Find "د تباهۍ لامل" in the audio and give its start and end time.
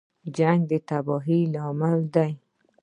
0.71-1.97